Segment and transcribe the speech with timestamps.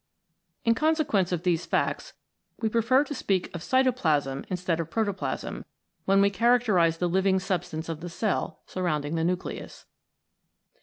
[0.65, 2.13] In consequence of these facts,
[2.57, 5.63] we prefer to speak of Cytoplasm in stead of protoplasm,
[6.05, 9.85] when we characterise the living substance of the cell, surrounding the nucleus.